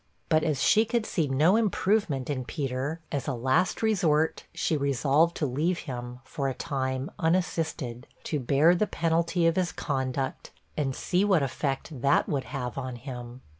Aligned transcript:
But 0.29 0.43
as 0.43 0.63
she 0.63 0.83
could 0.83 1.05
see 1.05 1.27
no 1.27 1.55
improvement 1.55 2.27
in 2.27 2.43
Peter, 2.43 3.01
as 3.11 3.27
a 3.27 3.35
last 3.35 3.83
resort, 3.83 4.45
she 4.51 4.75
resolved 4.75 5.37
to 5.37 5.45
leave 5.45 5.77
him, 5.81 6.21
for 6.23 6.47
a 6.49 6.55
time, 6.55 7.11
unassisted, 7.19 8.07
to 8.23 8.39
bear 8.39 8.73
the 8.73 8.87
penalty 8.87 9.45
of 9.45 9.57
his 9.57 9.71
conduct, 9.71 10.49
and 10.75 10.95
see 10.95 11.23
what 11.23 11.43
effect 11.43 12.01
that 12.01 12.27
would 12.27 12.45
have 12.45 12.79
on 12.79 12.95
him. 12.95 13.41